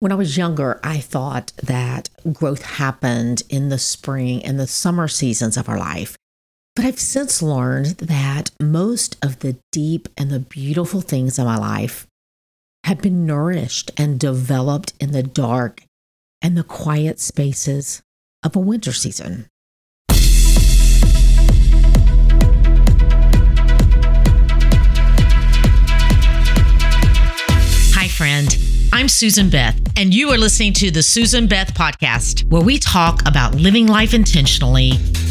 [0.00, 5.08] When I was younger, I thought that growth happened in the spring and the summer
[5.08, 6.16] seasons of our life.
[6.76, 11.56] But I've since learned that most of the deep and the beautiful things in my
[11.56, 12.06] life
[12.84, 15.82] have been nourished and developed in the dark
[16.40, 18.00] and the quiet spaces
[18.44, 19.48] of a winter season.
[27.96, 28.67] Hi, friend.
[28.98, 33.20] I'm Susan Beth, and you are listening to the Susan Beth Podcast, where we talk
[33.28, 34.90] about living life intentionally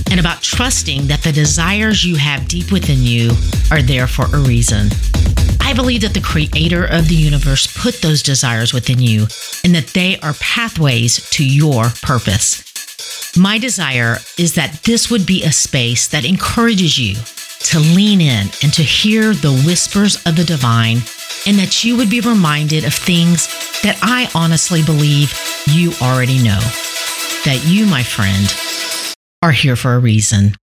[0.10, 3.32] and about trusting that the desires you have deep within you
[3.70, 4.88] are there for a reason.
[5.60, 9.28] I believe that the creator of the universe put those desires within you
[9.66, 12.64] and that they are pathways to your purpose.
[13.36, 17.16] My desire is that this would be a space that encourages you
[17.66, 21.00] to lean in and to hear the whispers of the divine
[21.48, 23.48] and that you would be reminded of things
[23.82, 25.34] that I honestly believe
[25.68, 26.60] you already know.
[27.46, 28.54] That you, my friend,
[29.42, 30.56] are here for a reason.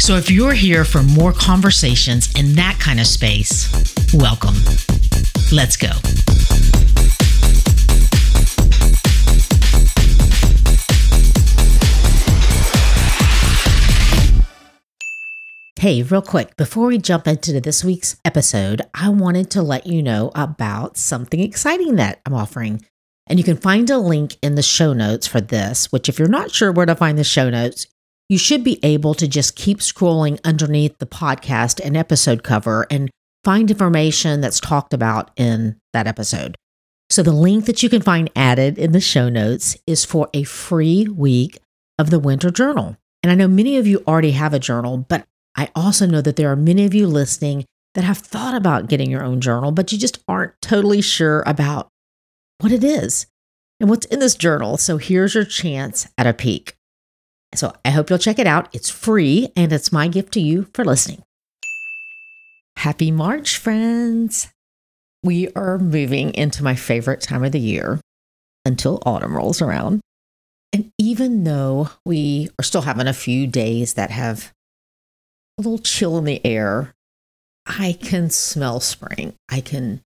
[0.00, 3.70] So if you're here for more conversations in that kind of space,
[4.12, 4.56] welcome.
[5.52, 5.92] Let's go.
[15.82, 20.00] Hey, real quick, before we jump into this week's episode, I wanted to let you
[20.00, 22.86] know about something exciting that I'm offering.
[23.26, 26.28] And you can find a link in the show notes for this, which, if you're
[26.28, 27.88] not sure where to find the show notes,
[28.28, 33.10] you should be able to just keep scrolling underneath the podcast and episode cover and
[33.42, 36.54] find information that's talked about in that episode.
[37.10, 40.44] So, the link that you can find added in the show notes is for a
[40.44, 41.58] free week
[41.98, 42.96] of the Winter Journal.
[43.24, 46.36] And I know many of you already have a journal, but I also know that
[46.36, 47.64] there are many of you listening
[47.94, 51.88] that have thought about getting your own journal, but you just aren't totally sure about
[52.60, 53.26] what it is
[53.80, 54.78] and what's in this journal.
[54.78, 56.74] So here's your chance at a peek.
[57.54, 58.74] So I hope you'll check it out.
[58.74, 61.22] It's free and it's my gift to you for listening.
[62.76, 64.48] Happy March, friends.
[65.22, 68.00] We are moving into my favorite time of the year
[68.64, 70.00] until autumn rolls around.
[70.72, 74.52] And even though we are still having a few days that have
[75.58, 76.92] a little chill in the air,
[77.66, 79.34] I can smell spring.
[79.48, 80.00] I can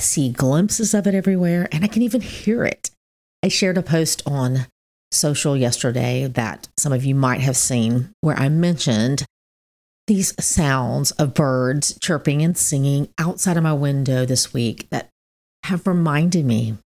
[0.00, 2.90] see glimpses of it everywhere, and I can even hear it.
[3.42, 4.66] I shared a post on
[5.12, 9.24] social yesterday that some of you might have seen where I mentioned
[10.06, 15.08] these sounds of birds chirping and singing outside of my window this week that
[15.64, 16.76] have reminded me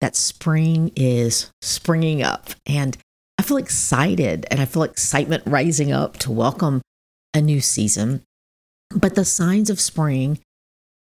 [0.00, 2.50] that spring is springing up.
[2.66, 2.96] And
[3.38, 6.82] I feel excited and I feel excitement rising up to welcome
[7.36, 8.22] a new season.
[8.90, 10.40] But the signs of spring,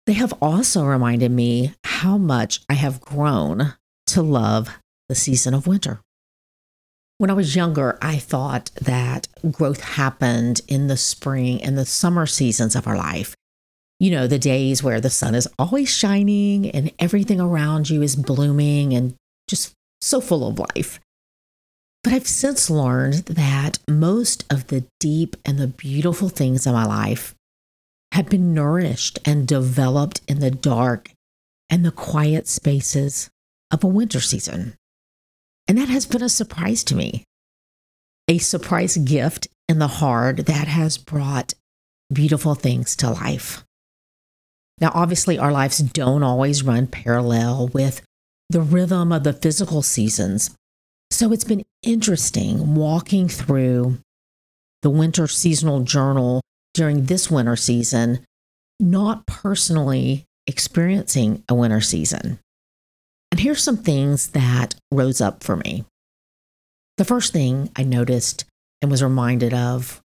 [0.06, 3.75] they have also reminded me how much I have grown
[4.09, 4.71] to love
[5.09, 6.00] the season of winter.
[7.19, 12.27] When I was younger, I thought that growth happened in the spring and the summer
[12.27, 13.34] seasons of our life.
[13.98, 18.16] You know, the days where the sun is always shining and everything around you is
[18.16, 19.15] blooming and
[19.48, 19.72] just
[20.03, 21.00] so full of life.
[22.06, 26.84] But I've since learned that most of the deep and the beautiful things in my
[26.84, 27.34] life
[28.12, 31.11] have been nourished and developed in the dark
[31.69, 33.28] and the quiet spaces
[33.72, 34.75] of a winter season.
[35.66, 37.25] And that has been a surprise to me.
[38.28, 41.55] A surprise gift in the hard that has brought
[42.12, 43.65] beautiful things to life.
[44.81, 48.00] Now, obviously, our lives don't always run parallel with
[48.49, 50.55] the rhythm of the physical seasons,
[51.16, 53.97] so it's been interesting walking through
[54.82, 56.43] the winter seasonal journal
[56.75, 58.22] during this winter season,
[58.78, 62.38] not personally experiencing a winter season.
[63.31, 65.87] And here's some things that rose up for me.
[66.99, 68.44] The first thing I noticed
[68.83, 70.03] and was reminded of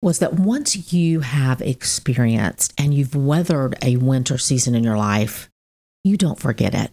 [0.00, 5.50] was that once you have experienced and you've weathered a winter season in your life,
[6.02, 6.90] you don't forget it.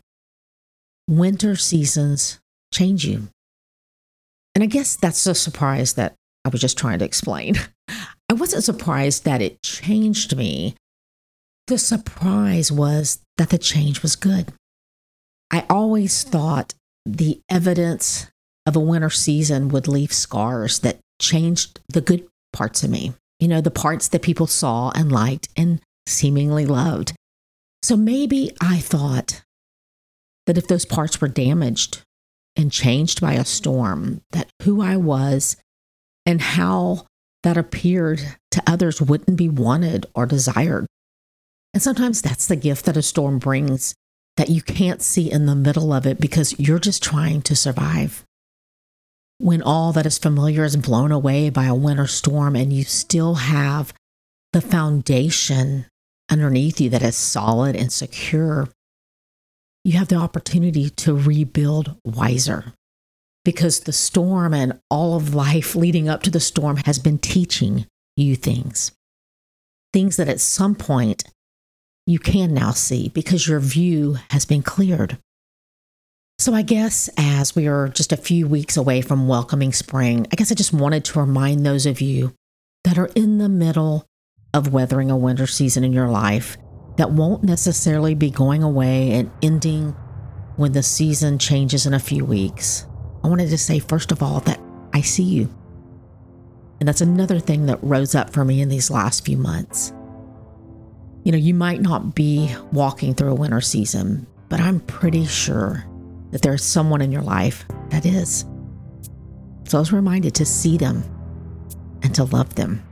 [1.07, 2.41] Winter seasons
[2.73, 3.29] change you.
[4.57, 7.57] And I guess that's the surprise that I was just trying to explain.
[8.27, 10.73] I wasn't surprised that it changed me.
[11.67, 14.51] The surprise was that the change was good.
[15.51, 16.73] I always thought
[17.05, 18.31] the evidence
[18.65, 23.47] of a winter season would leave scars that changed the good parts of me, you
[23.47, 27.13] know, the parts that people saw and liked and seemingly loved.
[27.83, 29.43] So maybe I thought
[30.47, 32.01] that if those parts were damaged
[32.57, 35.55] and changed by a storm, that who I was
[36.25, 37.05] and how
[37.43, 38.19] that appeared
[38.51, 40.87] to others wouldn't be wanted or desired.
[41.73, 43.93] And sometimes that's the gift that a storm brings
[44.35, 48.23] that you can't see in the middle of it because you're just trying to survive.
[49.39, 53.35] When all that is familiar is blown away by a winter storm and you still
[53.35, 53.93] have
[54.53, 55.85] the foundation
[56.29, 58.69] underneath you that is solid and secure,
[59.87, 62.73] you have the opportunity to rebuild wiser
[63.45, 67.85] because the storm and all of life leading up to the storm has been teaching
[68.17, 68.91] you things.
[69.93, 71.23] Things that at some point
[72.05, 75.19] you can now see because your view has been cleared.
[76.37, 80.35] So, I guess as we are just a few weeks away from welcoming spring, I
[80.35, 82.33] guess I just wanted to remind those of you
[82.83, 84.05] that are in the middle
[84.53, 86.57] of weathering a winter season in your life
[86.97, 89.91] that won't necessarily be going away and ending
[90.57, 92.85] when the season changes in a few weeks.
[93.23, 94.59] I wanted to say, first of all, that
[94.93, 95.53] I see you.
[96.79, 99.93] And that's another thing that rose up for me in these last few months.
[101.23, 105.85] You know, you might not be walking through a winter season, but I'm pretty sure
[106.31, 108.45] that there's someone in your life that is.
[109.65, 111.03] So I was reminded to see them
[112.01, 112.83] and to love them.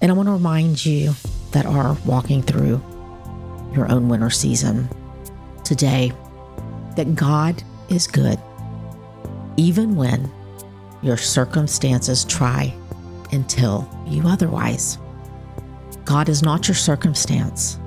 [0.00, 1.14] And I want to remind you
[1.52, 2.82] that are walking through
[3.74, 4.88] your own winter season
[5.64, 6.12] today
[6.96, 8.38] that God is good,
[9.56, 10.30] even when
[11.02, 12.74] your circumstances try
[13.32, 14.98] and tell you otherwise.
[16.04, 17.78] God is not your circumstance.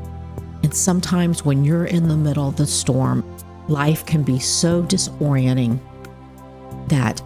[0.64, 3.24] And sometimes when you're in the middle of the storm,
[3.68, 5.80] life can be so disorienting
[6.88, 7.22] that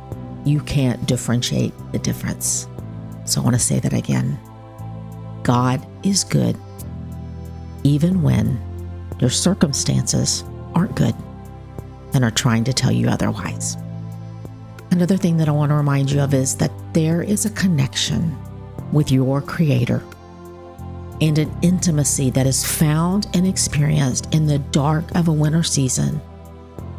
[0.46, 2.68] you can't differentiate the difference.
[3.26, 4.40] So I want to say that again.
[5.44, 6.58] God is good,
[7.84, 8.60] even when
[9.20, 10.44] your circumstances
[10.76, 11.16] aren't good
[12.14, 13.78] and are trying to tell you otherwise.
[14.92, 18.36] Another thing that I want to remind you of is that there is a connection
[18.92, 20.04] with your Creator
[21.22, 26.20] and an intimacy that is found and experienced in the dark of a winter season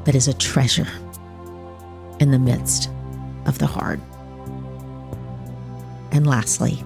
[0.04, 0.86] that is a treasure
[2.20, 2.90] in the midst
[3.46, 4.00] of the hard.
[6.12, 6.84] And lastly,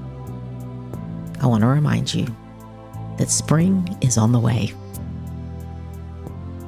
[1.44, 2.26] I want to remind you
[3.18, 4.72] that spring is on the way.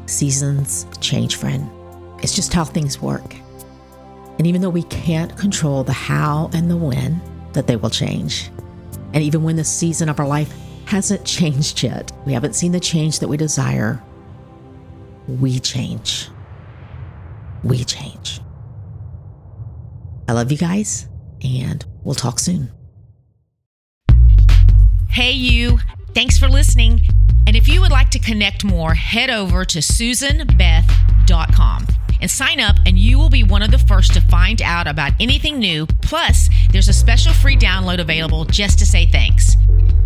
[0.04, 1.70] Seasons change, friend.
[2.22, 3.34] It's just how things work.
[4.36, 7.22] And even though we can't control the how and the when
[7.54, 8.50] that they will change,
[9.14, 12.78] and even when the season of our life hasn't changed yet, we haven't seen the
[12.78, 14.02] change that we desire,
[15.26, 16.28] we change.
[17.64, 18.42] We change.
[20.28, 21.08] I love you guys,
[21.42, 22.75] and we'll talk soon.
[25.16, 25.78] Hey, you.
[26.14, 27.00] Thanks for listening.
[27.46, 31.86] And if you would like to connect more, head over to susanbeth.com
[32.20, 35.12] and sign up, and you will be one of the first to find out about
[35.18, 35.86] anything new.
[36.02, 39.56] Plus, there's a special free download available just to say thanks.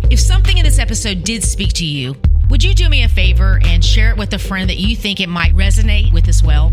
[0.09, 2.15] If something in this episode did speak to you,
[2.49, 5.19] would you do me a favor and share it with a friend that you think
[5.19, 6.71] it might resonate with as well?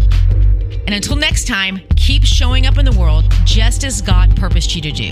[0.89, 4.81] And until next time, keep showing up in the world just as God purposed you
[4.81, 5.11] to do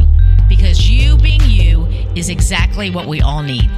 [0.48, 1.84] because you being you
[2.14, 3.70] is exactly what we all need.